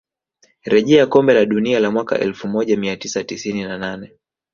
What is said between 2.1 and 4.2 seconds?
elfu moja mia tisa tisini na nane